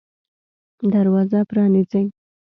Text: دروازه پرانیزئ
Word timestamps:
دروازه 0.93 1.39
پرانیزئ 1.49 2.05